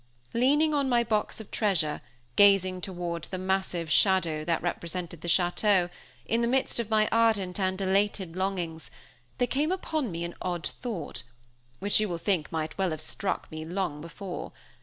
[0.33, 2.01] Leaning on my box of treasure,
[2.35, 5.91] gazing toward the massive shadow that represented the château,
[6.25, 8.89] in the midst of my ardent and elated longings,
[9.37, 11.21] there came upon me an odd thought,
[11.77, 14.51] which you will think might well have struck me long before.